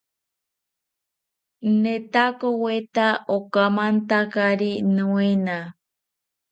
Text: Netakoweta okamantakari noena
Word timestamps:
Netakoweta 1.81 3.07
okamantakari 3.35 4.71
noena 4.95 5.57